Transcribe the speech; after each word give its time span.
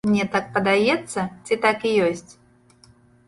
Мне 0.09 0.23
так 0.35 0.45
падаецца 0.55 1.25
ці 1.45 1.57
так 1.65 1.85
і 1.89 1.93
ёсць? 2.07 2.31